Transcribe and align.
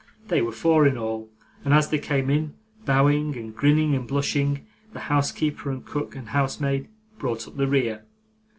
They 0.29 0.41
were 0.41 0.51
four 0.51 0.87
in 0.87 0.97
all, 0.97 1.29
and 1.63 1.75
as 1.75 1.89
they 1.91 1.99
came 1.99 2.31
in, 2.31 2.55
bowing, 2.85 3.37
and 3.37 3.55
grinning, 3.55 3.93
and 3.93 4.07
blushing, 4.07 4.65
the 4.93 5.01
housekeeper, 5.01 5.69
and 5.69 5.85
cook, 5.85 6.15
and 6.15 6.29
housemaid, 6.29 6.87
brought 7.19 7.47
up 7.47 7.55
the 7.55 7.67
rear. 7.67 8.01